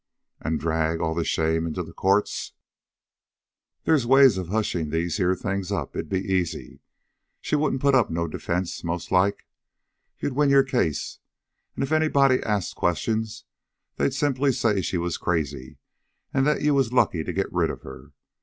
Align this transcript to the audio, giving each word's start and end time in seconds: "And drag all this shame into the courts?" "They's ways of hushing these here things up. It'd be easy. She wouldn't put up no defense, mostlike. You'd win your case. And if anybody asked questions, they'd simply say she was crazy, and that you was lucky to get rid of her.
"And 0.39 0.59
drag 0.59 0.99
all 0.99 1.13
this 1.13 1.27
shame 1.27 1.67
into 1.67 1.83
the 1.83 1.93
courts?" 1.93 2.53
"They's 3.83 4.03
ways 4.03 4.35
of 4.39 4.47
hushing 4.47 4.89
these 4.89 5.17
here 5.17 5.35
things 5.35 5.71
up. 5.71 5.95
It'd 5.95 6.09
be 6.09 6.21
easy. 6.25 6.79
She 7.39 7.55
wouldn't 7.55 7.83
put 7.83 7.93
up 7.93 8.09
no 8.09 8.27
defense, 8.27 8.83
mostlike. 8.83 9.45
You'd 10.17 10.33
win 10.33 10.49
your 10.49 10.63
case. 10.63 11.19
And 11.75 11.83
if 11.83 11.91
anybody 11.91 12.41
asked 12.41 12.73
questions, 12.75 13.45
they'd 13.97 14.15
simply 14.15 14.51
say 14.53 14.81
she 14.81 14.97
was 14.97 15.17
crazy, 15.19 15.77
and 16.33 16.47
that 16.47 16.63
you 16.63 16.73
was 16.73 16.91
lucky 16.91 17.23
to 17.23 17.31
get 17.31 17.53
rid 17.53 17.69
of 17.69 17.83
her. 17.83 18.11